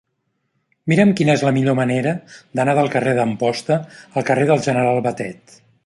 Mira'm 0.93 1.11
quina 1.19 1.33
és 1.39 1.43
la 1.47 1.53
millor 1.57 1.77
manera 1.81 2.13
d'anar 2.61 2.75
del 2.81 2.91
carrer 2.97 3.13
d'Amposta 3.21 3.79
al 4.15 4.27
carrer 4.31 4.49
del 4.55 4.65
General 4.71 5.05
Batet. 5.11 5.61